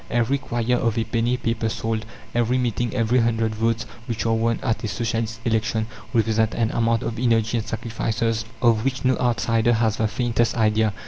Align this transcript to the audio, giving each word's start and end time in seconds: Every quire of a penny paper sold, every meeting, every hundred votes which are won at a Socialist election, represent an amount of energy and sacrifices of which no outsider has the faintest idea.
Every 0.09 0.39
quire 0.39 0.77
of 0.77 0.97
a 0.97 1.03
penny 1.03 1.37
paper 1.37 1.69
sold, 1.69 2.07
every 2.33 2.57
meeting, 2.57 2.91
every 2.95 3.19
hundred 3.19 3.53
votes 3.53 3.85
which 4.07 4.25
are 4.25 4.33
won 4.33 4.59
at 4.63 4.83
a 4.83 4.87
Socialist 4.87 5.39
election, 5.45 5.85
represent 6.11 6.55
an 6.55 6.71
amount 6.71 7.03
of 7.03 7.19
energy 7.19 7.59
and 7.59 7.67
sacrifices 7.67 8.43
of 8.63 8.83
which 8.83 9.05
no 9.05 9.15
outsider 9.19 9.73
has 9.73 9.97
the 9.97 10.07
faintest 10.07 10.57
idea. 10.57 10.95